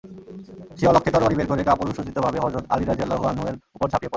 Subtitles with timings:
[0.77, 4.09] সে অলক্ষ্যে তরবারি বের করে কাপুরুষোচিতভাবে হযরত আলী রাযিয়াল্লাহু আনহু-এর উপর ঝাঁপিয়ে পড়ে।